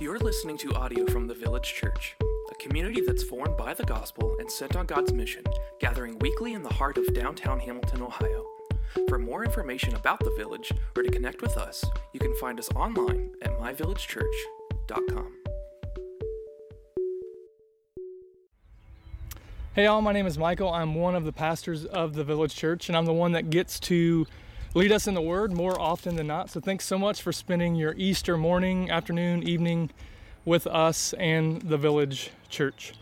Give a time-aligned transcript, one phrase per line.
[0.00, 2.14] You're listening to audio from the Village Church,
[2.52, 5.42] a community that's formed by the gospel and sent on God's mission,
[5.80, 8.46] gathering weekly in the heart of downtown Hamilton, Ohio.
[9.08, 12.70] For more information about the village or to connect with us, you can find us
[12.76, 15.32] online at myvillagechurch.com.
[19.74, 20.72] Hey, all, my name is Michael.
[20.72, 23.80] I'm one of the pastors of the Village Church, and I'm the one that gets
[23.80, 24.28] to
[24.74, 26.50] lead us in the Word more often than not.
[26.50, 29.90] So, thanks so much for spending your Easter morning, afternoon, evening
[30.44, 32.92] with us and the Village Church.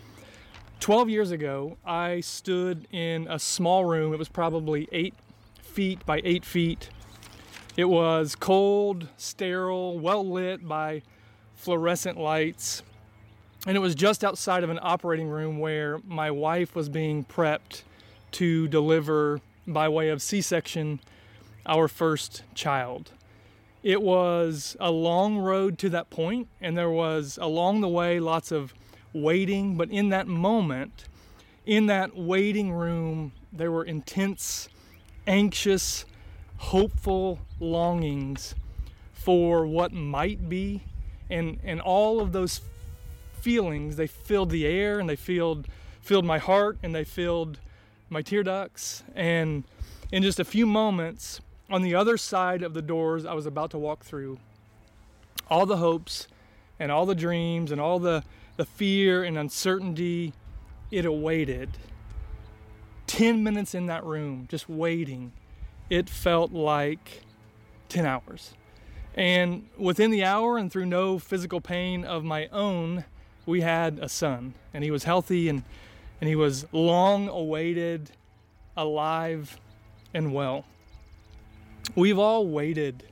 [0.81, 4.13] 12 years ago, I stood in a small room.
[4.13, 5.15] It was probably eight
[5.61, 6.91] feet by eight feet.
[7.77, 11.03] It was cold, sterile, well lit by
[11.55, 12.83] fluorescent lights.
[13.67, 17.83] And it was just outside of an operating room where my wife was being prepped
[18.33, 21.01] to deliver, by way of C section,
[21.67, 23.11] our first child.
[23.83, 28.51] It was a long road to that point, and there was along the way lots
[28.51, 28.75] of
[29.13, 29.77] waiting.
[29.77, 31.05] But in that moment,
[31.65, 34.69] in that waiting room, there were intense,
[35.27, 36.05] anxious,
[36.57, 38.55] hopeful longings
[39.13, 40.83] for what might be.
[41.29, 42.61] And, and all of those
[43.41, 45.67] feelings, they filled the air and they filled,
[46.01, 47.59] filled my heart and they filled
[48.09, 49.03] my tear ducts.
[49.15, 49.65] And
[50.13, 53.71] in just a few moments, on the other side of the doors I was about
[53.73, 54.39] to walk through,
[55.49, 56.29] all the hopes
[56.79, 58.23] and all the dreams and all the,
[58.57, 60.33] the fear and uncertainty,
[60.91, 61.71] it awaited.
[63.07, 65.33] 10 minutes in that room, just waiting,
[65.89, 67.23] it felt like
[67.89, 68.55] 10 hours.
[69.15, 73.05] And within the hour and through no physical pain of my own,
[73.47, 75.63] we had a son, and he was healthy and,
[76.21, 78.11] and he was long awaited,
[78.77, 79.59] alive,
[80.13, 80.65] and well.
[81.95, 83.05] We've all waited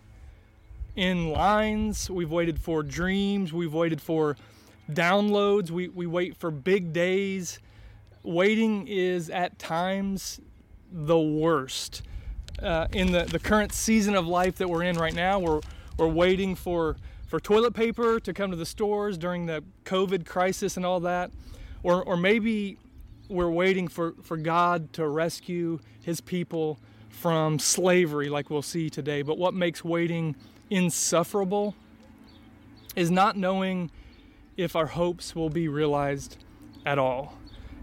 [0.96, 4.36] in lines, we've waited for dreams, we've waited for
[4.90, 7.58] downloads, we, we wait for big days.
[8.22, 10.40] Waiting is at times
[10.90, 12.02] the worst.
[12.62, 15.60] Uh, in the, the current season of life that we're in right now, we're,
[15.98, 16.96] we're waiting for
[17.34, 21.32] for toilet paper to come to the stores during the COVID crisis and all that.
[21.82, 22.78] Or, or maybe
[23.28, 26.78] we're waiting for, for God to rescue his people
[27.14, 29.22] from slavery, like we'll see today.
[29.22, 30.36] But what makes waiting
[30.68, 31.74] insufferable
[32.96, 33.90] is not knowing
[34.56, 36.36] if our hopes will be realized
[36.84, 37.38] at all.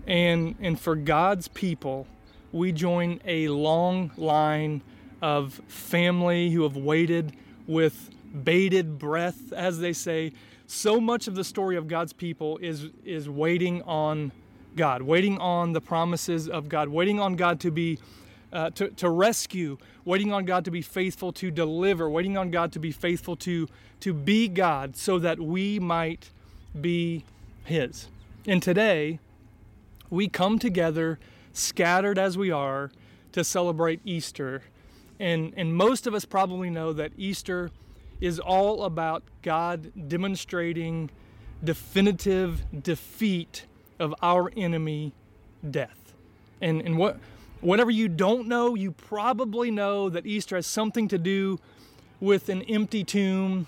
[0.08, 2.08] And, and for God's people,
[2.52, 4.82] we join a long line
[5.22, 7.34] of family who have waited
[7.68, 8.10] with
[8.44, 10.34] bated breath, as they say.
[10.68, 14.32] So much of the story of God's people is, is waiting on
[14.76, 18.00] God, waiting on the promises of God, waiting on God to be
[18.54, 22.72] uh, to, to rescue, waiting on God to be faithful to deliver, waiting on God
[22.74, 23.68] to be faithful to,
[24.02, 26.30] to be God so that we might
[26.80, 27.24] be
[27.64, 28.08] His.
[28.46, 29.20] And today,
[30.10, 31.20] we come together,
[31.54, 32.92] scattered as we are,
[33.32, 34.64] to celebrate Easter.
[35.20, 37.72] And, and most of us probably know that Easter
[38.20, 41.10] is all about God demonstrating
[41.64, 43.66] definitive defeat
[44.00, 45.14] of our enemy,
[45.70, 46.14] death.
[46.60, 47.20] And, and what,
[47.62, 51.60] whatever you don't know, you probably know that Easter has something to do
[52.20, 53.68] with an empty tomb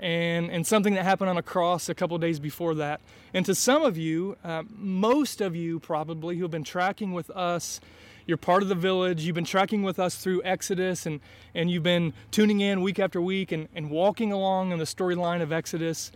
[0.00, 3.00] and, and something that happened on a cross a couple days before that.
[3.32, 7.30] And to some of you, uh, most of you probably, who have been tracking with
[7.30, 7.80] us
[8.26, 9.22] you're part of the village.
[9.22, 11.20] You've been tracking with us through Exodus and,
[11.54, 15.42] and you've been tuning in week after week and, and walking along in the storyline
[15.42, 16.10] of Exodus.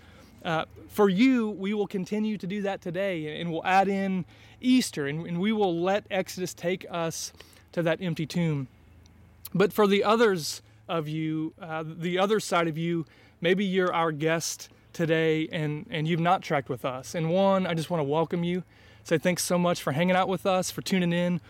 [0.44, 4.25] Uh, for you, we will continue to do that today and we'll add in
[4.60, 7.32] Easter and, and we will let Exodus take us
[7.72, 8.69] to that empty tomb.
[9.54, 13.06] But for the others of you, uh, the other side of you,
[13.41, 17.15] maybe you're our guest today and, and you've not tracked with us.
[17.15, 18.65] And one, I just want to welcome you.
[19.05, 21.41] Say thanks so much for hanging out with us, for tuning in.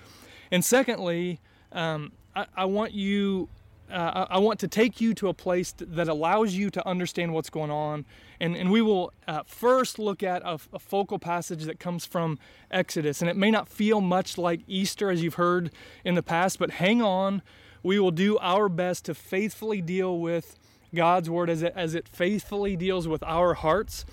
[0.51, 1.41] And secondly,
[1.73, 3.49] um, I, I, want you.
[3.91, 7.51] Uh, I want to take you to a place that allows you to understand what's
[7.51, 8.05] going on.
[8.39, 12.39] And, and we will uh, first look at a, a, focal passage that comes from
[12.71, 13.21] Exodus.
[13.21, 15.71] And it may not feel much like Easter as you've heard
[16.05, 17.43] in the past, but hang on.
[17.83, 20.57] We will do our best to faithfully deal with
[20.95, 24.05] God's word as it, as it faithfully deals with our hearts.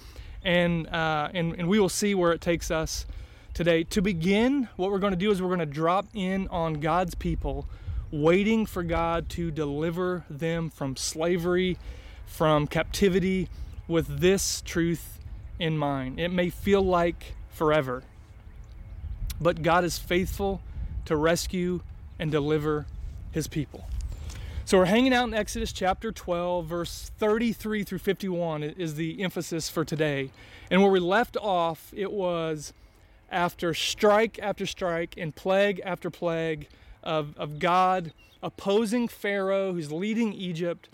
[0.44, 3.06] And, uh, and, and we will see where it takes us
[3.54, 3.84] today.
[3.86, 7.16] To begin, what we're going to do is we're going to drop in on God's
[7.16, 7.68] people,
[8.12, 11.78] waiting for God to deliver them from slavery,
[12.26, 13.50] from captivity,
[13.88, 15.20] with this truth
[15.60, 16.20] in mind.
[16.20, 18.04] It may feel like forever,
[19.40, 20.62] but God is faithful
[21.06, 21.82] to rescue
[22.18, 22.86] and deliver
[23.32, 23.88] his people.
[24.66, 29.70] So we're hanging out in Exodus chapter 12, verse 33 through 51 is the emphasis
[29.70, 30.32] for today.
[30.72, 32.74] And where we left off, it was
[33.32, 36.68] after strike after strike and plague after plague
[37.06, 38.12] of, of God
[38.42, 40.90] opposing Pharaoh who's leading Egypt.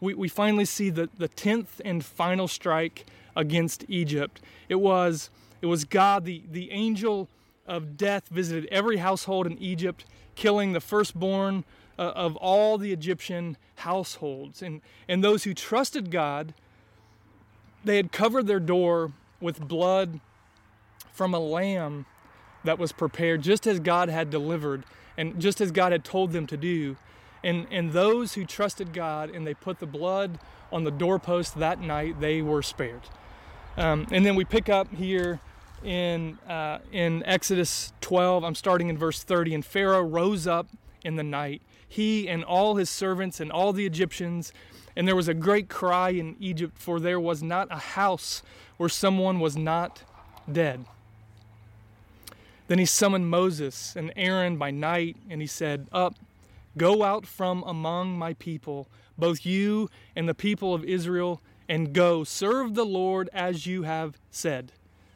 [0.00, 4.40] We, we finally see the, the 10th and final strike against Egypt.
[4.68, 5.30] It was,
[5.62, 7.28] it was God, the, the angel
[7.66, 10.04] of death, visited every household in Egypt,
[10.34, 11.64] killing the firstborn
[11.98, 14.62] uh, of all the Egyptian households.
[14.62, 16.54] And, and those who trusted God,
[17.84, 20.20] they had covered their door with blood
[21.12, 22.06] from a lamb
[22.64, 24.84] that was prepared just as God had delivered
[25.16, 26.96] and just as God had told them to do.
[27.42, 30.38] And, and those who trusted God and they put the blood
[30.70, 33.02] on the doorpost that night, they were spared.
[33.76, 35.40] Um, and then we pick up here
[35.82, 38.44] in, uh, in Exodus 12.
[38.44, 39.54] I'm starting in verse 30.
[39.54, 40.68] And Pharaoh rose up
[41.02, 44.52] in the night he and all his servants and all the Egyptians.
[44.96, 48.42] And there was a great cry in Egypt, for there was not a house
[48.76, 50.04] where someone was not
[50.50, 50.84] dead.
[52.70, 56.14] Then he summoned Moses and Aaron by night, and he said, Up,
[56.78, 58.86] go out from among my people,
[59.18, 64.16] both you and the people of Israel, and go serve the Lord as you have
[64.30, 64.70] said.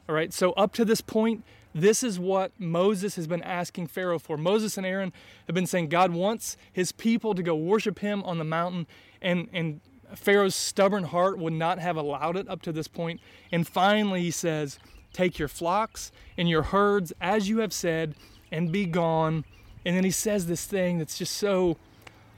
[0.09, 4.19] All right, so up to this point, this is what Moses has been asking Pharaoh
[4.19, 4.35] for.
[4.35, 5.13] Moses and Aaron
[5.47, 8.85] have been saying God wants his people to go worship him on the mountain,
[9.21, 9.79] and, and
[10.13, 13.21] Pharaoh's stubborn heart would not have allowed it up to this point.
[13.49, 14.77] And finally, he says,
[15.15, 18.15] Take your flocks and your herds as you have said,
[18.51, 19.45] and be gone.
[19.85, 21.77] And then he says this thing that's just so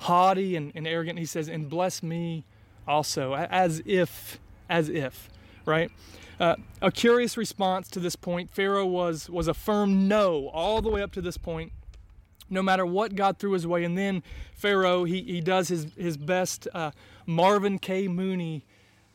[0.01, 1.17] haughty and, and arrogant.
[1.17, 2.45] He says, And bless me
[2.87, 4.39] also, as if,
[4.69, 5.27] as if,
[5.65, 5.89] right?
[6.39, 8.51] Uh, a curious response to this point.
[8.51, 11.71] Pharaoh was, was a firm no all the way up to this point,
[12.47, 13.85] no matter what God threw his way.
[13.85, 14.21] And then
[14.53, 16.91] Pharaoh, he, he does his, his best uh,
[17.25, 18.07] Marvin K.
[18.07, 18.65] Mooney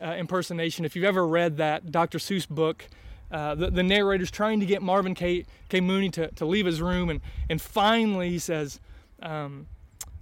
[0.02, 0.84] uh, impersonation.
[0.84, 2.18] If you've ever read that Dr.
[2.18, 2.88] Seuss book,
[3.32, 5.46] uh, the, the narrator's trying to get Marvin K.
[5.70, 5.80] K.
[5.80, 8.78] Mooney to, to leave his room, and, and finally he says,
[9.22, 9.66] um,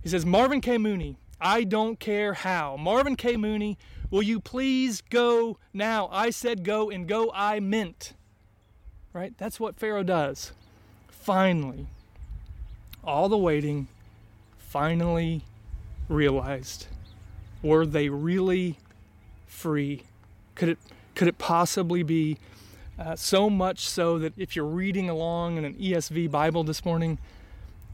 [0.02, 0.78] he says, Marvin K.
[0.78, 2.76] Mooney, I don't care how.
[2.76, 3.36] Marvin K.
[3.36, 3.76] Mooney,
[4.10, 6.08] will you please go now?
[6.12, 8.14] I said go, and go I meant.
[9.12, 9.36] Right?
[9.36, 10.52] That's what Pharaoh does.
[11.08, 11.88] Finally,
[13.02, 13.88] all the waiting
[14.58, 15.42] finally
[16.08, 16.86] realized
[17.62, 18.78] were they really
[19.46, 20.04] free?
[20.54, 20.78] Could it,
[21.14, 22.38] could it possibly be
[23.00, 27.18] uh, so much so that if you're reading along in an ESV Bible this morning,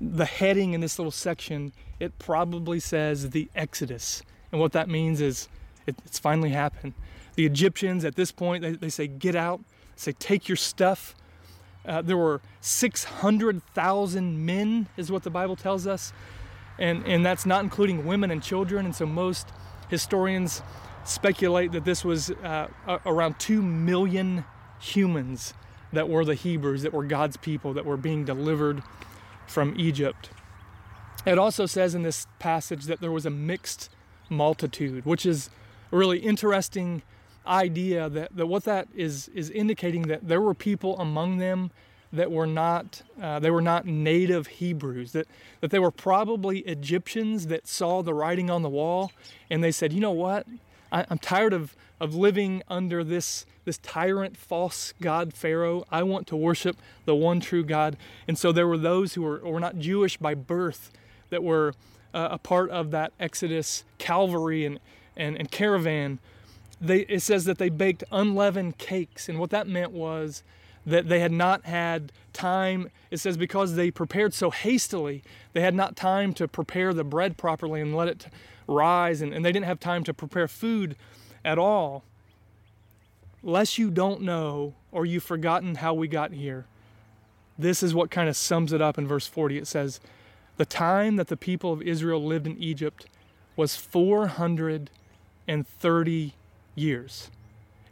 [0.01, 4.23] the heading in this little section, it probably says the Exodus.
[4.51, 5.49] And what that means is
[5.87, 6.93] it, it's finally happened.
[7.37, 9.61] The Egyptians at this point, they, they say, get out,
[9.95, 11.15] say, take your stuff.
[11.87, 16.13] Uh, there were 600,000 men, is what the Bible tells us.
[16.79, 18.85] And, and that's not including women and children.
[18.85, 19.49] And so most
[19.89, 20.63] historians
[21.05, 22.67] speculate that this was uh,
[23.07, 24.45] around 2 million
[24.79, 25.55] humans
[25.93, 28.83] that were the Hebrews, that were God's people, that were being delivered
[29.47, 30.31] from Egypt.
[31.25, 33.91] It also says in this passage that there was a mixed
[34.29, 35.51] multitude, which is
[35.93, 37.03] a really interesting
[37.47, 41.71] idea that, that what that is is indicating that there were people among them
[42.13, 45.29] that were not uh, they were not native Hebrews that
[45.61, 49.13] that they were probably Egyptians that saw the writing on the wall
[49.51, 50.47] and they said you know what
[50.91, 55.85] I, I'm tired of of living under this this tyrant false god Pharaoh.
[55.91, 57.97] I want to worship the one true God.
[58.29, 60.93] And so there were those who were, were not Jewish by birth
[61.31, 61.75] that were
[62.15, 64.79] uh, a part of that Exodus Calvary and,
[65.17, 66.21] and, and caravan.
[66.81, 69.29] They, it says that they baked unleavened cakes.
[69.29, 70.45] And what that meant was
[70.87, 72.91] that they had not had time.
[73.11, 77.37] It says because they prepared so hastily, they had not time to prepare the bread
[77.37, 78.27] properly and let it
[78.67, 79.21] rise.
[79.21, 80.97] And, and they didn't have time to prepare food
[81.45, 82.05] at all
[83.47, 86.67] lest you don't know or you've forgotten how we got here,
[87.57, 89.57] this is what kind of sums it up in verse 40.
[89.57, 90.01] It says,
[90.57, 93.07] The time that the people of Israel lived in Egypt
[93.55, 96.35] was 430
[96.75, 97.31] years.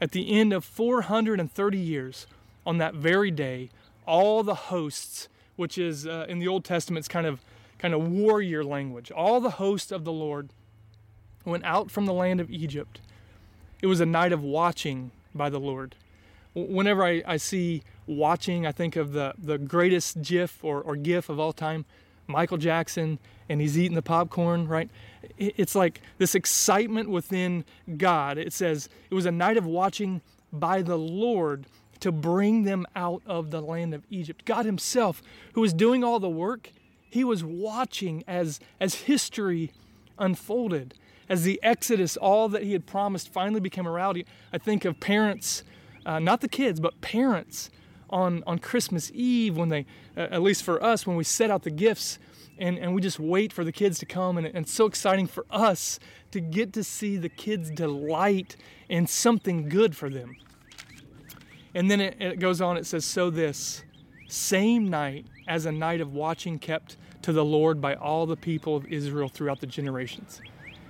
[0.01, 2.27] At the end of 430 years,
[2.67, 3.71] on that very day,
[4.07, 7.41] all the hosts, which is uh, in the Old Testament, it's kind of
[7.79, 10.51] kind of warrior language, all the hosts of the Lord
[11.45, 13.01] went out from the land of Egypt.
[13.83, 15.95] It was a night of watching by the Lord.
[16.55, 21.29] Whenever I, I see watching, I think of the, the greatest GIF or, or GIF
[21.29, 21.85] of all time,
[22.27, 24.89] Michael Jackson, and he's eating the popcorn, right?
[25.39, 27.65] It's like this excitement within
[27.97, 28.39] God.
[28.39, 30.23] It says, It was a night of watching
[30.53, 31.67] by the Lord
[32.01, 34.45] to bring them out of the land of Egypt.
[34.45, 35.23] God Himself,
[35.53, 36.71] who was doing all the work,
[37.11, 39.73] He was watching as, as history
[40.19, 40.95] unfolded.
[41.29, 45.01] As the Exodus, all that he had promised finally became a reality, I think of
[45.01, 45.63] parents,
[46.05, 47.71] uh, not the kids, but parents
[48.11, 51.63] on, on Christmas Eve when they, uh, at least for us, when we set out
[51.63, 52.19] the gifts
[52.59, 54.39] and, and we just wait for the kids to come.
[54.39, 55.99] And, and it's so exciting for us
[56.31, 58.57] to get to see the kids delight
[58.89, 60.37] in something good for them.
[61.75, 63.83] And then it, it goes on, it says, So this
[64.29, 68.77] same night as a night of watching kept to the Lord by all the people
[68.77, 70.41] of Israel throughout the generations.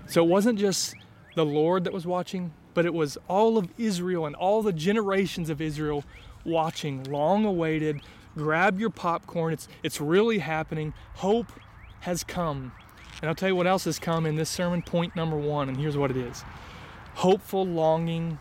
[0.06, 0.94] So it wasn't just
[1.34, 5.50] the Lord that was watching, but it was all of Israel and all the generations
[5.50, 6.04] of Israel
[6.44, 8.00] watching, long awaited.
[8.36, 9.52] Grab your popcorn.
[9.52, 10.92] It's, it's really happening.
[11.14, 11.52] Hope
[12.00, 12.72] has come.
[13.20, 15.78] And I'll tell you what else has come in this sermon, point number one, and
[15.78, 16.44] here's what it is
[17.14, 18.38] hopeful longing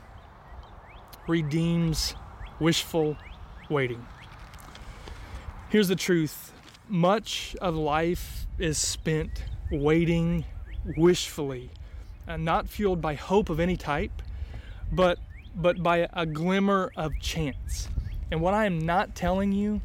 [1.27, 2.15] redeems
[2.59, 3.15] wishful
[3.69, 4.05] waiting.
[5.69, 6.53] Here's the truth
[6.89, 10.45] much of life is spent waiting
[10.97, 11.69] wishfully,
[12.27, 14.21] and not fueled by hope of any type,
[14.91, 15.19] but,
[15.55, 17.89] but by a glimmer of chance.
[18.31, 19.81] And what I am not telling you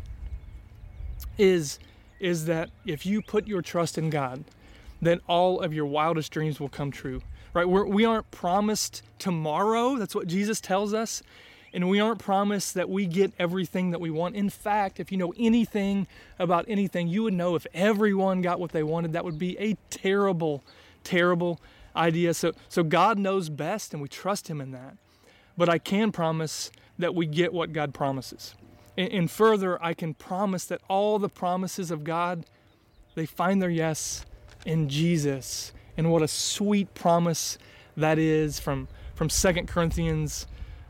[1.36, 1.78] is,
[2.20, 4.44] is that if you put your trust in God,
[5.00, 7.20] then all of your wildest dreams will come true.
[7.54, 7.68] Right?
[7.68, 9.96] We're, we aren't promised tomorrow.
[9.96, 11.22] That's what Jesus tells us.
[11.72, 14.34] And we aren't promised that we get everything that we want.
[14.36, 16.06] In fact, if you know anything
[16.38, 19.76] about anything, you would know if everyone got what they wanted, that would be a
[19.90, 20.62] terrible,
[21.08, 21.60] terrible
[21.96, 22.34] idea.
[22.34, 24.96] So, so God knows best, and we trust Him in that.
[25.56, 28.54] But I can promise that we get what God promises.
[28.96, 32.44] And, and further, I can promise that all the promises of God,
[33.14, 34.24] they find their yes
[34.66, 35.72] in Jesus.
[35.96, 37.58] And what a sweet promise
[37.96, 40.46] that is from, from 2 Corinthians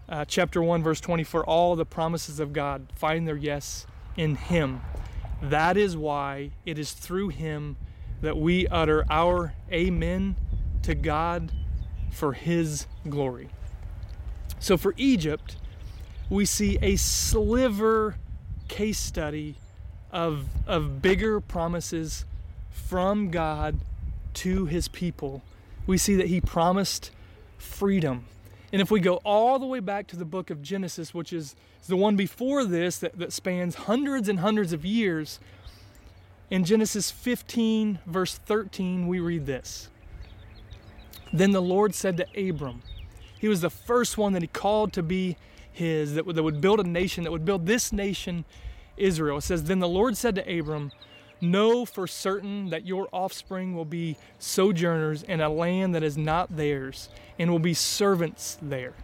[0.09, 4.81] uh, chapter 1, verse 24, all the promises of God find their yes in Him.
[5.43, 7.77] That is why it is through Him
[8.21, 10.37] that we utter our amen
[10.83, 11.53] to God
[12.11, 13.49] for His glory.
[14.59, 15.57] So for Egypt,
[16.29, 18.17] we see a sliver
[18.69, 19.57] case study
[20.11, 22.25] of, of bigger promises
[22.71, 23.79] from God
[24.35, 25.43] to His people.
[25.87, 27.11] We see that He promised
[27.57, 28.25] freedom
[28.73, 31.57] and if we go all the way back to the book of Genesis, which is
[31.87, 35.41] the one before this that, that spans hundreds and hundreds of years,
[36.51, 39.89] in Genesis 15, verse 13, we read this
[41.33, 42.83] Then the Lord said to Abram,
[43.39, 45.37] He was the first one that He called to be
[45.73, 48.45] His, that would, that would build a nation, that would build this nation,
[48.97, 49.39] Israel.
[49.39, 50.93] It says, Then the Lord said to Abram,
[51.41, 56.57] Know for certain that your offspring will be sojourners in a land that is not
[56.57, 58.95] theirs, and will be servants there.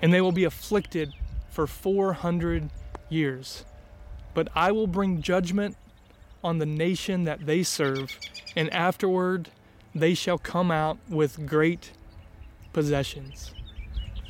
[0.00, 1.12] And they will be afflicted
[1.50, 2.70] for 400
[3.08, 3.64] years.
[4.36, 5.78] But I will bring judgment
[6.44, 8.18] on the nation that they serve,
[8.54, 9.48] and afterward
[9.94, 11.92] they shall come out with great
[12.74, 13.54] possessions.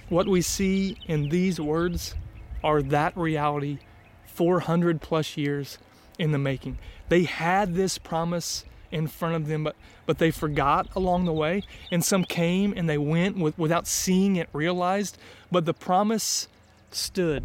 [0.08, 2.14] What we see in these words
[2.62, 3.80] are that reality
[4.26, 5.76] 400 plus years
[6.20, 6.78] in the making.
[7.08, 9.74] They had this promise in front of them, but,
[10.06, 11.64] but they forgot along the way.
[11.90, 15.18] And some came and they went with, without seeing it realized,
[15.50, 16.46] but the promise
[16.92, 17.42] stood.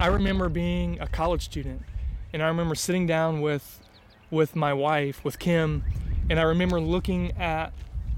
[0.00, 1.82] I remember being a college student,
[2.32, 3.80] and I remember sitting down with,
[4.30, 5.84] with my wife, with Kim,
[6.30, 7.74] and I remember looking at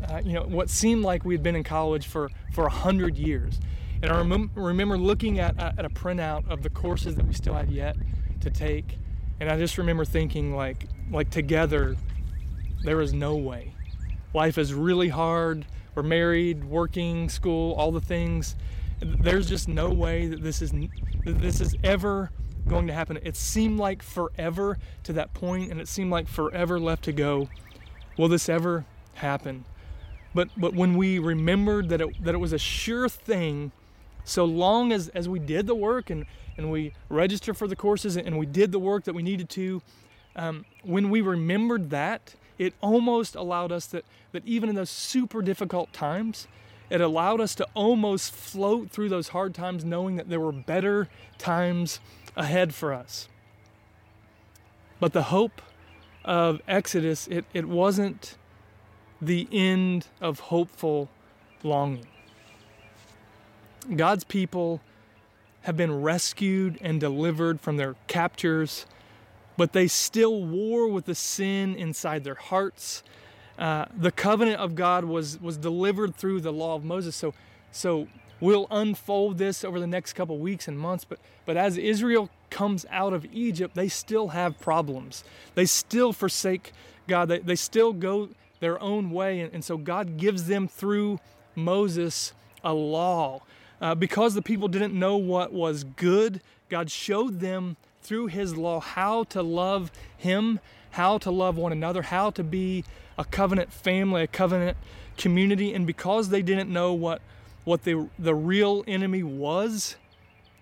[0.08, 3.16] uh, you know what seemed like we had been in college for for a hundred
[3.16, 3.58] years,
[4.00, 7.54] and I rem- remember looking at, at a printout of the courses that we still
[7.54, 7.96] had yet
[8.42, 8.96] to take,
[9.40, 11.96] and I just remember thinking like like together
[12.84, 13.74] there is no way.
[14.32, 15.66] Life is really hard.
[15.96, 18.54] We're married, working, school, all the things.
[19.02, 22.30] There's just no way that this is that this is ever
[22.68, 23.18] going to happen.
[23.22, 27.48] It seemed like forever to that point and it seemed like forever left to go.
[28.16, 29.64] Will this ever happen?
[30.34, 33.72] But but when we remembered that it that it was a sure thing
[34.24, 38.16] so long as, as we did the work and, and we registered for the courses
[38.16, 39.82] and we did the work that we needed to,
[40.36, 45.42] um, when we remembered that, it almost allowed us that, that even in those super
[45.42, 46.46] difficult times,
[46.90, 51.08] it allowed us to almost float through those hard times knowing that there were better
[51.38, 52.00] times
[52.36, 53.28] ahead for us.
[55.00, 55.60] But the hope
[56.24, 58.36] of Exodus, it, it wasn't
[59.20, 61.08] the end of hopeful
[61.62, 62.06] longing.
[63.96, 64.80] God's people
[65.62, 68.86] have been rescued and delivered from their captors,
[69.56, 73.02] but they still war with the sin inside their hearts.
[73.58, 77.14] Uh, the covenant of God was was delivered through the law of Moses.
[77.14, 77.34] So,
[77.70, 78.08] so
[78.40, 81.04] we'll unfold this over the next couple weeks and months.
[81.04, 85.24] But but as Israel comes out of Egypt, they still have problems.
[85.54, 86.72] They still forsake
[87.08, 87.28] God.
[87.28, 88.28] They, they still go
[88.60, 89.40] their own way.
[89.40, 91.18] And, and so God gives them through
[91.54, 92.32] Moses
[92.62, 93.42] a law.
[93.80, 98.80] Uh, because the people didn't know what was good, God showed them through His law
[98.80, 100.60] how to love Him,
[100.92, 102.84] how to love one another, how to be
[103.18, 104.76] a covenant family, a covenant
[105.16, 105.74] community.
[105.74, 107.20] And because they didn't know what,
[107.64, 109.96] what the, the real enemy was,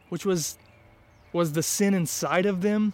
[0.09, 0.57] which was,
[1.33, 2.93] was the sin inside of them,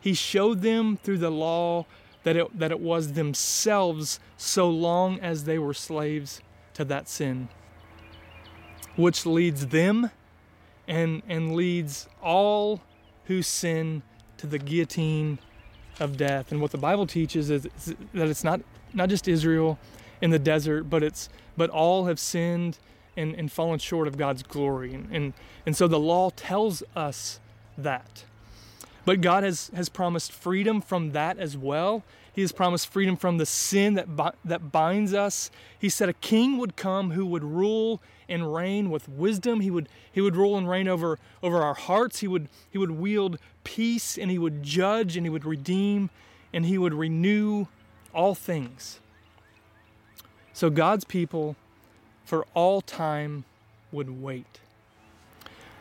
[0.00, 1.86] He showed them through the law
[2.24, 6.40] that it, that it was themselves so long as they were slaves
[6.74, 7.48] to that sin,
[8.96, 10.10] which leads them
[10.88, 12.80] and, and leads all
[13.26, 14.02] who sin
[14.36, 15.38] to the guillotine
[16.02, 16.52] of death.
[16.52, 18.60] And what the Bible teaches is, that it's not,
[18.92, 19.78] not just Israel
[20.20, 22.78] in the desert, but it's but all have sinned
[23.16, 24.94] and, and fallen short of God's glory.
[24.94, 25.32] And, and,
[25.66, 27.40] and so the law tells us
[27.76, 28.24] that.
[29.04, 32.04] But God has, has promised freedom from that as well.
[32.34, 35.50] He has promised freedom from the sin that, bi- that binds us.
[35.78, 39.60] He said a king would come who would rule and reign with wisdom.
[39.60, 42.20] He would, he would rule and reign over, over our hearts.
[42.20, 46.10] He would, he would wield peace and he would judge and he would redeem
[46.52, 47.66] and he would renew
[48.14, 49.00] all things.
[50.52, 51.56] So God's people
[52.24, 53.44] for all time
[53.90, 54.60] would wait.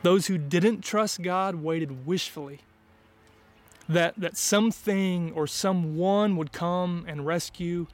[0.03, 2.61] Those who didn't trust God waited wishfully
[3.93, 7.87] that, that something or someone would come and rescue,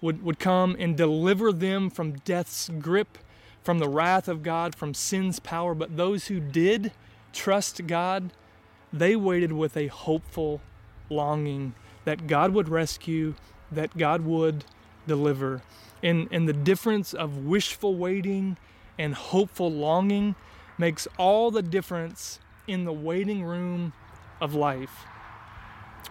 [0.00, 3.18] would, would come and deliver them from death's grip,
[3.62, 5.74] from the wrath of God, from sin's power.
[5.74, 6.92] But those who did
[7.32, 8.30] trust God,
[8.98, 10.60] they waited with a hopeful
[11.08, 11.74] longing
[12.04, 13.34] that God would rescue,
[13.70, 14.64] that God would
[15.06, 15.62] deliver.
[16.02, 18.56] And, and the difference of wishful waiting
[18.98, 20.34] and hopeful longing
[20.78, 23.92] makes all the difference in the waiting room
[24.40, 25.04] of life.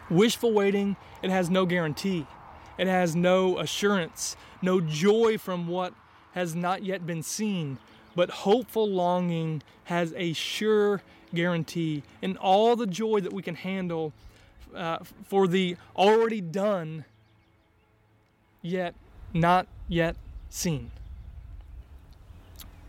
[0.09, 2.27] Wishful waiting, it has no guarantee.
[2.77, 5.93] It has no assurance, no joy from what
[6.33, 7.77] has not yet been seen.
[8.15, 11.01] But hopeful longing has a sure
[11.33, 14.13] guarantee and all the joy that we can handle
[14.73, 17.05] uh, for the already done,
[18.61, 18.95] yet
[19.33, 20.15] not yet
[20.49, 20.91] seen.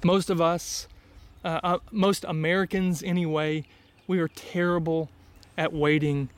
[0.04, 0.86] Most of us,
[1.44, 3.64] uh, uh, most Americans anyway,
[4.06, 5.10] we are terrible
[5.58, 6.28] at waiting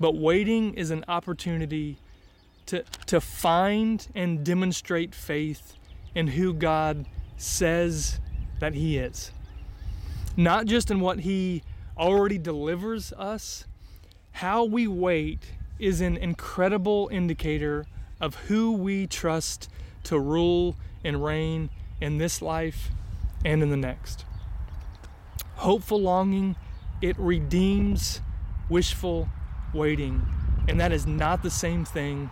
[0.00, 1.98] but waiting is an opportunity
[2.66, 5.74] to, to find and demonstrate faith
[6.14, 8.20] in who God says
[8.60, 9.30] that He is.
[10.36, 11.62] Not just in what He
[11.96, 13.64] already delivers us,
[14.32, 17.86] how we wait is an incredible indicator
[18.20, 19.68] of who we trust
[20.04, 22.90] to rule and reign in this life
[23.44, 24.24] and in the next.
[25.56, 26.56] Hopeful longing,
[27.00, 28.20] it redeems
[28.68, 29.28] wishful
[29.74, 30.22] waiting,
[30.68, 32.30] and that is not the same thing.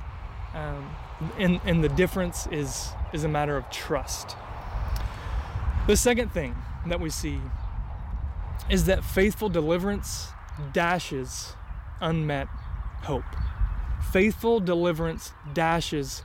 [0.55, 0.95] Um,
[1.39, 4.37] and, and the difference is, is a matter of trust.
[5.87, 7.40] The second thing that we see
[8.68, 10.29] is that faithful deliverance
[10.72, 11.55] dashes
[12.01, 12.49] unmet
[13.03, 13.25] hope.
[14.11, 16.25] Faithful deliverance dashes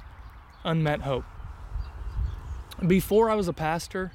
[0.64, 1.26] unmet hope.
[2.88, 4.12] Before I was a pastor,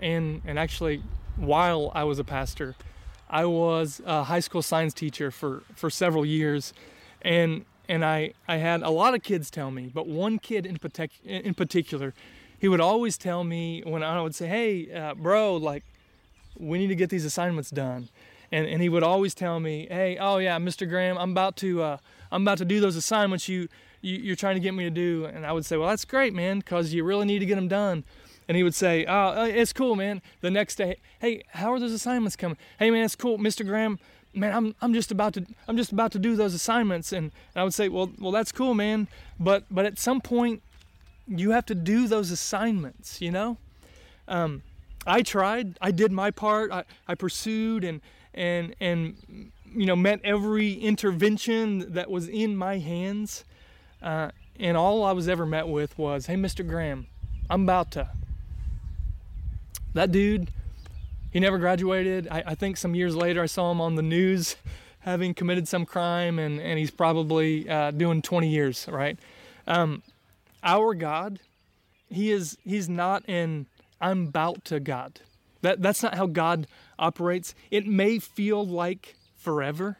[0.00, 1.02] and, and actually
[1.36, 2.74] while I was a pastor,
[3.28, 6.72] I was a high school science teacher for, for several years,
[7.20, 10.76] and and I, I had a lot of kids tell me, but one kid in,
[10.76, 12.14] partic- in particular,
[12.58, 15.84] he would always tell me when I would say, "Hey, uh, bro, like,
[16.58, 18.08] we need to get these assignments done,"
[18.50, 20.88] and and he would always tell me, "Hey, oh yeah, Mr.
[20.88, 21.96] Graham, I'm about to uh,
[22.32, 23.68] I'm about to do those assignments you,
[24.00, 26.34] you you're trying to get me to do," and I would say, "Well, that's great,
[26.34, 28.04] man, because you really need to get them done."
[28.48, 31.80] and he would say, "Oh, uh, it's cool, man." The next day, "Hey, how are
[31.80, 33.66] those assignments coming?" "Hey, man, it's cool, Mr.
[33.66, 33.98] Graham.
[34.32, 37.60] Man, I'm I'm just about to I'm just about to do those assignments." And, and
[37.60, 39.08] I would say, "Well, well, that's cool, man.
[39.40, 40.62] But but at some point,
[41.26, 43.20] you have to do those assignments.
[43.20, 43.58] You know."
[44.28, 44.62] Um,
[45.06, 45.78] I tried.
[45.80, 46.72] I did my part.
[46.72, 48.00] I, I pursued and
[48.34, 53.44] and and you know met every intervention that was in my hands.
[54.02, 56.66] Uh, and all I was ever met with was, "Hey, Mr.
[56.66, 57.06] Graham,
[57.48, 58.10] I'm about to
[59.96, 60.50] that dude,
[61.32, 62.28] he never graduated.
[62.30, 64.56] I, I, think some years later I saw him on the news
[65.00, 69.18] having committed some crime, and, and he's probably uh, doing 20 years, right?
[69.66, 70.02] Um,
[70.66, 71.40] our God,
[72.10, 73.66] he is he's not an
[74.00, 75.20] I'm about to God.
[75.62, 76.66] That, that's not how God
[76.98, 77.54] operates.
[77.70, 79.96] It may feel like forever,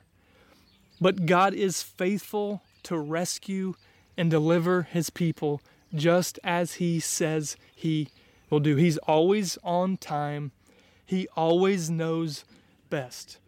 [1.00, 3.74] but God is faithful to rescue
[4.18, 5.62] and deliver his people
[5.94, 8.08] just as he says he
[8.50, 8.76] will do.
[8.76, 10.52] He's always on time,
[11.04, 12.44] He always knows
[12.90, 13.38] best.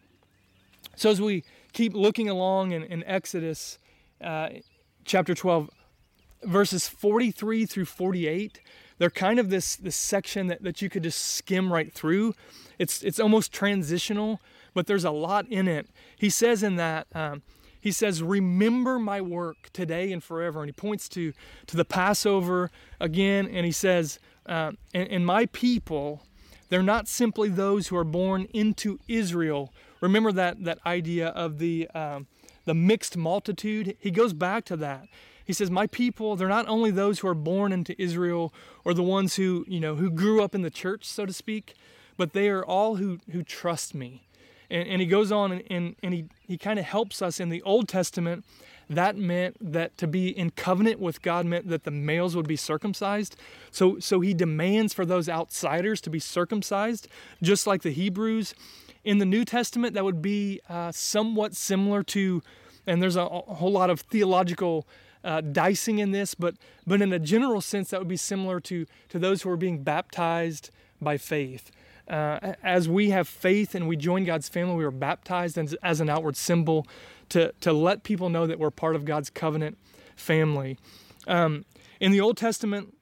[0.96, 3.78] So, as we keep looking along in, in Exodus
[4.20, 4.50] uh,
[5.04, 5.70] chapter 12,
[6.42, 8.60] verses 43 through 48,
[8.98, 12.34] they're kind of this, this section that, that you could just skim right through.
[12.78, 14.40] It's, it's almost transitional,
[14.74, 15.88] but there's a lot in it.
[16.16, 17.42] He says in that, um,
[17.80, 20.60] he says, Remember my work today and forever.
[20.60, 21.32] And he points to,
[21.66, 22.70] to the Passover
[23.00, 26.22] again, and he says, uh, and, and my people,
[26.70, 29.72] they're not simply those who are born into Israel.
[30.00, 32.26] Remember that, that idea of the, um,
[32.64, 33.96] the mixed multitude?
[34.00, 35.06] He goes back to that.
[35.48, 38.52] He says, My people, they're not only those who are born into Israel
[38.84, 41.72] or the ones who, you know, who grew up in the church, so to speak,
[42.18, 44.26] but they are all who, who trust me.
[44.68, 47.48] And, and he goes on and, and, and he, he kind of helps us in
[47.48, 48.44] the Old Testament.
[48.90, 52.56] That meant that to be in covenant with God meant that the males would be
[52.56, 53.34] circumcised.
[53.70, 57.08] So, so he demands for those outsiders to be circumcised,
[57.42, 58.54] just like the Hebrews.
[59.02, 62.42] In the New Testament, that would be uh, somewhat similar to,
[62.86, 64.86] and there's a, a whole lot of theological
[65.24, 68.86] uh, dicing in this, but but in a general sense, that would be similar to
[69.08, 71.70] to those who are being baptized by faith.
[72.08, 76.00] Uh, as we have faith and we join God's family, we are baptized as, as
[76.00, 76.86] an outward symbol
[77.28, 79.76] to to let people know that we're part of God's covenant
[80.16, 80.78] family.
[81.26, 81.64] Um,
[82.00, 82.94] in the Old Testament,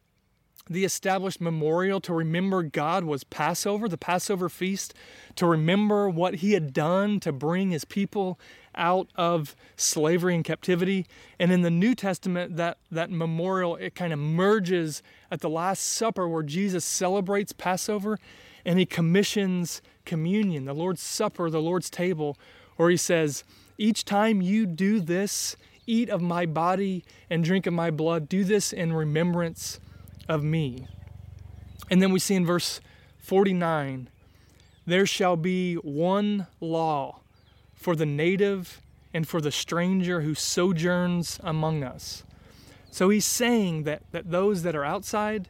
[0.69, 4.95] the established memorial to remember God was Passover, the Passover feast,
[5.37, 8.39] to remember what He had done to bring His people
[8.77, 11.07] out of slavery and captivity.
[11.39, 15.81] And in the New Testament, that, that memorial, it kind of merges at the Last
[15.81, 18.19] Supper where Jesus celebrates Passover
[18.65, 22.37] and He commissions communion, the Lord's Supper, the Lord's table,
[22.77, 23.45] where He says,
[23.79, 28.45] Each time you do this, eat of my body and drink of my blood, do
[28.45, 29.81] this in remembrance
[30.29, 30.87] of me.
[31.91, 32.81] And then we see in verse
[33.19, 34.09] 49
[34.87, 37.21] there shall be one law
[37.77, 38.81] for the native
[39.15, 42.25] and for the stranger who sojourns among us.
[42.91, 45.49] So he's saying that, that those that are outside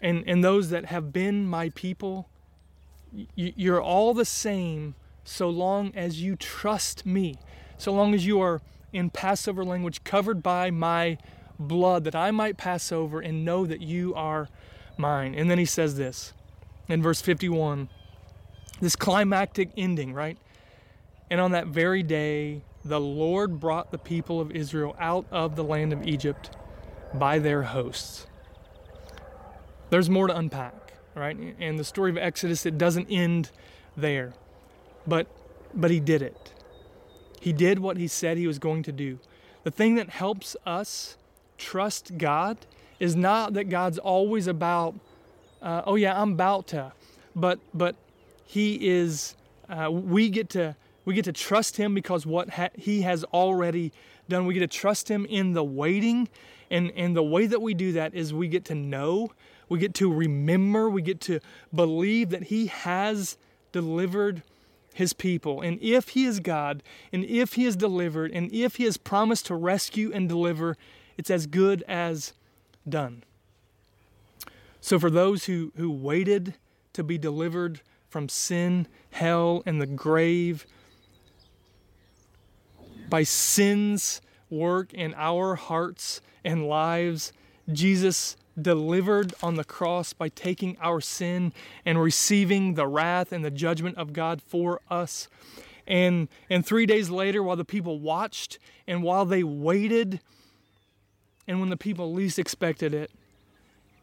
[0.00, 2.28] and, and those that have been my people,
[3.34, 7.36] you're all the same so long as you trust me,
[7.78, 8.60] so long as you are
[8.92, 11.18] in Passover language covered by my
[11.58, 14.48] blood that I might pass over and know that you are
[14.96, 15.34] mine.
[15.34, 16.32] And then he says this
[16.88, 17.88] in verse 51
[18.80, 20.36] this climactic ending, right?
[21.30, 25.64] And on that very day, the Lord brought the people of Israel out of the
[25.64, 26.50] land of Egypt
[27.14, 28.26] by their hosts.
[29.90, 31.36] There's more to unpack, right?
[31.58, 33.50] And the story of Exodus, it doesn't end
[33.96, 34.34] there.
[35.06, 35.26] But
[35.74, 36.52] but he did it.
[37.40, 39.18] He did what he said he was going to do.
[39.64, 41.16] The thing that helps us
[41.58, 42.56] trust God
[42.98, 44.94] is not that God's always about,
[45.60, 46.92] uh, oh yeah, I'm about to,
[47.34, 47.96] but but
[48.44, 49.34] He is.
[49.68, 53.92] Uh, we get to we get to trust Him because what ha- He has already
[54.28, 54.44] done.
[54.44, 56.28] We get to trust Him in the waiting,
[56.70, 59.32] and and the way that we do that is we get to know,
[59.70, 61.40] we get to remember, we get to
[61.74, 63.38] believe that He has
[63.72, 64.42] delivered
[64.96, 65.60] his people.
[65.60, 69.44] And if he is God, and if he has delivered, and if he has promised
[69.46, 70.78] to rescue and deliver,
[71.18, 72.32] it's as good as
[72.88, 73.22] done.
[74.80, 76.54] So, for those who, who waited
[76.94, 80.66] to be delivered from sin, hell, and the grave,
[83.08, 87.32] by sin's work in our hearts and lives,
[87.72, 91.52] Jesus delivered on the cross by taking our sin
[91.84, 95.28] and receiving the wrath and the judgment of God for us.
[95.86, 100.20] And, and three days later, while the people watched and while they waited,
[101.46, 103.10] and when the people least expected it,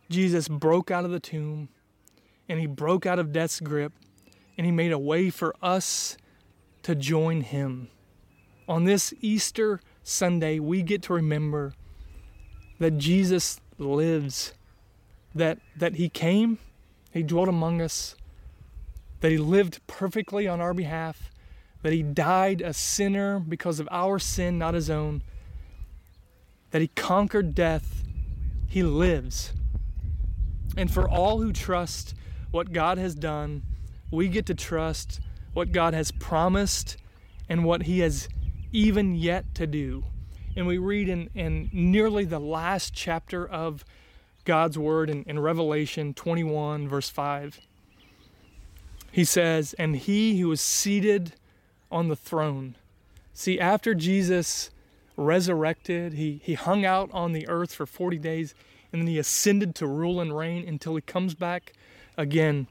[0.10, 1.70] Jesus broke out of the tomb
[2.48, 3.94] and he broke out of death's grip
[4.58, 6.18] and he made a way for us
[6.84, 7.90] to join him.
[8.68, 11.74] On this Easter Sunday, we get to remember
[12.80, 14.54] that Jesus lives,
[15.36, 16.60] that, that he came,
[17.12, 18.16] he dwelt among us,
[19.22, 21.32] that he lived perfectly on our behalf,
[21.82, 25.22] that he died a sinner because of our sin, not his own
[26.74, 28.04] that he conquered death,
[28.68, 29.54] he lives.
[30.76, 32.16] And for all who trust
[32.50, 33.62] what God has done,
[34.10, 35.22] we get to trust
[35.54, 36.98] what God has promised
[37.48, 38.28] and what he has
[38.74, 40.04] even yet to do.
[40.56, 43.86] And we read in, in nearly the last chapter of
[44.44, 47.62] God's word in, in Revelation 21, verse 5.
[49.12, 51.34] He says, And he who was seated
[51.90, 52.76] on the throne.
[53.34, 54.70] See, after Jesus
[55.16, 56.14] resurrected.
[56.14, 58.56] He, he hung out on the earth for 40 days
[58.92, 61.74] and then he ascended to rule and reign until he comes back
[62.18, 62.68] again.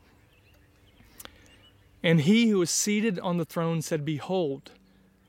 [2.03, 4.73] And he who was seated on the throne said, Behold,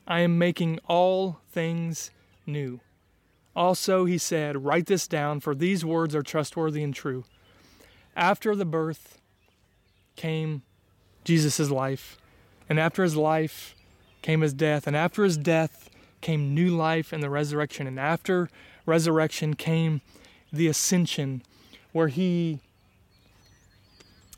[0.06, 2.12] I am making all things
[2.46, 2.82] new.
[3.56, 7.24] Also, he said, Write this down, for these words are trustworthy and true.
[8.16, 9.20] After the birth
[10.16, 10.64] came
[11.24, 12.18] Jesus' life,
[12.68, 13.76] and after his life
[14.22, 15.90] came his death, and after his death
[16.22, 18.50] came new life and the resurrection, and after
[18.86, 20.02] resurrection came
[20.52, 21.44] the ascension,
[21.92, 22.60] where he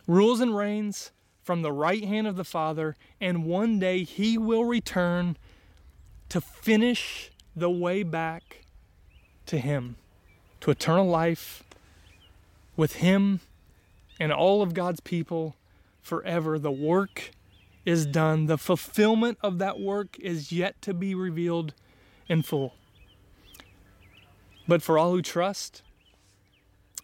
[0.07, 1.11] rules and reigns
[1.43, 5.37] from the right hand of the Father, and one day he will return
[6.35, 8.65] to finish the way back
[9.45, 9.95] to him,
[10.59, 11.63] to eternal life
[12.75, 13.39] with him
[14.19, 15.55] and all of God's people
[16.01, 16.59] forever.
[16.59, 17.31] The work
[17.85, 18.47] is done.
[18.47, 21.73] The fulfillment of that work is yet to be revealed
[22.27, 22.73] in full.
[24.67, 25.83] But for all who trust,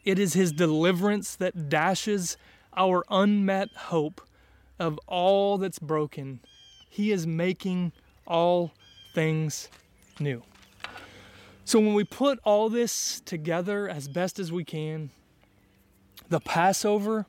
[0.03, 2.35] it is his deliverance that dashes
[2.75, 4.19] our unmet hope
[4.77, 6.41] of all that's broken.
[6.89, 7.93] He is making
[8.27, 8.73] all
[9.13, 9.69] things
[10.19, 10.43] new.
[11.65, 15.09] So when we put all this together as best as we can,
[16.29, 17.25] the Passover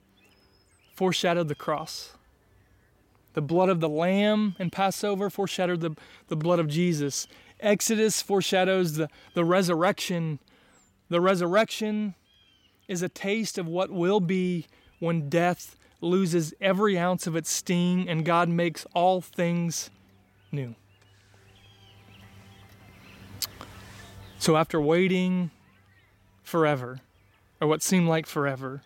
[0.95, 2.17] foreshadowed the cross.
[3.35, 5.97] The blood of the lamb in Passover foreshadowed the,
[6.29, 7.27] the blood of Jesus.
[7.61, 10.39] Exodus foreshadows the, the resurrection.
[11.09, 12.15] The resurrection
[12.89, 14.67] is a taste of what will be
[14.99, 19.91] when death loses every ounce of its sting and God makes all things
[20.51, 20.75] new.
[24.43, 25.53] So after waiting
[26.43, 26.99] forever,
[27.61, 28.83] or what seemed like forever,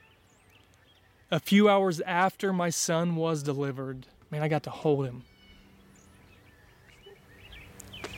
[1.30, 5.22] a few hours after my son was delivered, man, I got to hold him.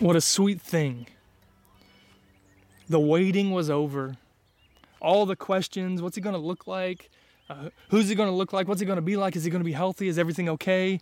[0.01, 1.07] What a sweet thing.
[2.88, 4.16] The waiting was over.
[5.01, 7.09] All the questions what's he going to look like?
[7.48, 8.66] Uh, who's he going to look like?
[8.66, 9.37] What's he going to be like?
[9.37, 10.09] Is he going to be healthy?
[10.09, 11.01] Is everything okay?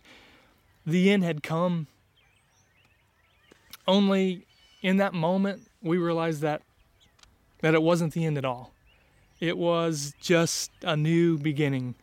[0.85, 1.87] The end had come.
[3.87, 4.45] Only
[4.83, 6.61] in that moment, we realized that
[7.61, 8.71] that it wasn't the end at all.
[9.39, 11.95] It was just a new beginning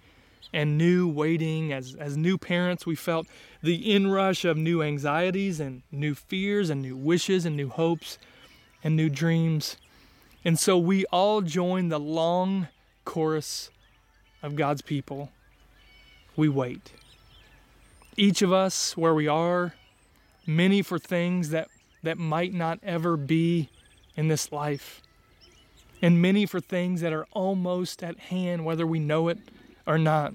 [0.53, 1.73] and new waiting.
[1.73, 3.27] As, as new parents, we felt
[3.62, 8.18] the inrush of new anxieties and new fears and new wishes and new hopes
[8.83, 9.77] and new dreams.
[10.44, 12.68] And so we all joined the long
[13.05, 13.70] chorus
[14.42, 15.31] of God's people.
[16.37, 16.92] We wait.
[18.16, 19.75] Each of us, where we are,
[20.47, 21.68] many for things that
[22.03, 23.70] that might not ever be
[24.16, 25.03] in this life,
[26.00, 29.38] and many for things that are almost at hand, whether we know it
[29.87, 30.33] or not.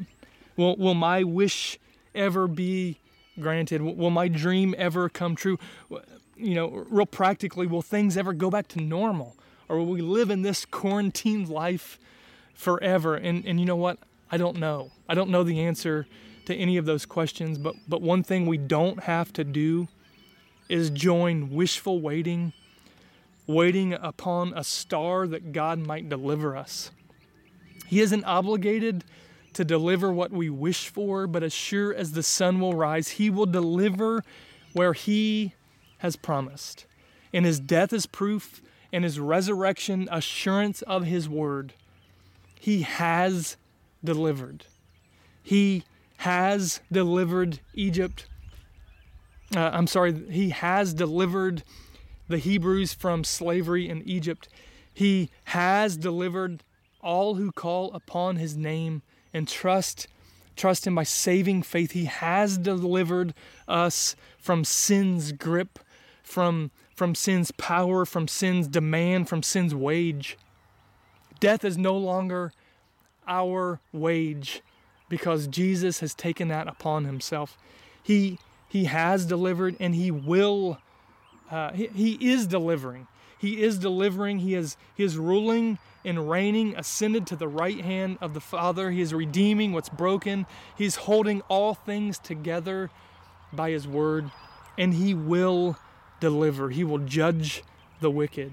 [0.57, 1.79] Will, will my wish
[2.13, 2.97] ever be
[3.39, 3.81] granted?
[3.81, 5.57] Will my dream ever come true?
[6.35, 9.35] You know, real practically, will things ever go back to normal?
[9.67, 11.99] Or will we live in this quarantined life
[12.53, 13.15] forever?
[13.15, 13.99] And, and you know what?
[14.31, 14.91] I don't know.
[15.07, 16.07] I don't know the answer
[16.45, 19.87] to any of those questions, but, but one thing we don't have to do
[20.67, 22.53] is join wishful waiting,
[23.49, 26.91] waiting upon a star that God might deliver us.
[27.87, 29.03] He isn't obligated
[29.53, 33.29] to deliver what we wish for, but as sure as the sun will rise, He
[33.29, 34.23] will deliver
[34.73, 35.53] where He
[35.97, 36.85] has promised.
[37.33, 38.61] And His death is proof,
[38.93, 41.73] and His resurrection assurance of His word.
[42.59, 43.57] He has
[44.03, 44.65] delivered.
[45.41, 45.83] He
[46.17, 48.27] has delivered Egypt
[49.55, 51.63] uh, I'm sorry, he has delivered
[52.29, 54.47] the Hebrews from slavery in Egypt.
[54.93, 56.63] He has delivered
[57.01, 59.01] all who call upon his name
[59.33, 60.07] and trust
[60.55, 61.91] trust him by saving faith.
[61.91, 63.33] He has delivered
[63.65, 65.79] us from sin's grip,
[66.23, 70.37] from from sin's power, from sin's demand, from sin's wage.
[71.39, 72.51] Death is no longer
[73.25, 74.61] our wage
[75.07, 77.57] because Jesus has taken that upon himself.
[78.03, 78.37] He
[78.69, 80.77] he has delivered and He will.
[81.49, 83.07] Uh, he, he is delivering.
[83.37, 84.39] He is delivering.
[84.39, 88.91] He is, he is ruling and reigning, ascended to the right hand of the Father.
[88.91, 90.45] He is redeeming what's broken.
[90.77, 92.89] He's holding all things together
[93.51, 94.31] by His word,
[94.77, 95.77] and He will
[96.19, 96.69] deliver.
[96.69, 97.63] He will judge
[97.99, 98.51] the wicked.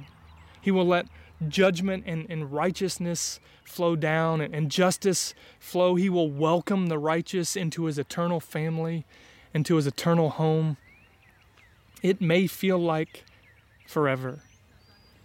[0.61, 1.07] He will let
[1.49, 5.97] judgment and, and righteousness flow down and, and justice flow.
[5.97, 9.05] He will welcome the righteous into His eternal family
[9.57, 10.77] into his eternal home,
[12.03, 13.25] it may feel like
[13.87, 14.41] forever.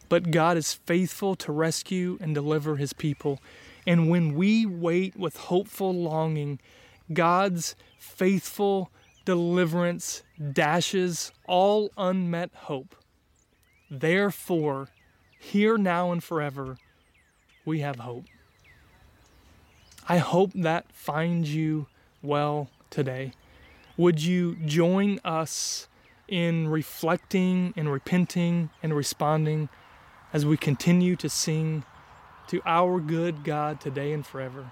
[0.10, 3.40] But God is faithful to rescue and deliver his people.
[3.88, 6.60] And when we wait with hopeful longing,
[7.14, 8.92] God's faithful
[9.26, 12.96] deliverance dashes all unmet hope.
[13.90, 14.90] Therefore,
[15.40, 16.78] here, now, and forever,
[17.66, 18.26] we have hope.
[20.08, 21.88] I hope that finds you
[22.22, 23.34] well today.
[23.98, 25.88] Would you join us
[26.32, 29.68] in reflecting and repenting and responding
[30.32, 31.84] as we continue to sing
[32.48, 34.72] to our good God today and forever.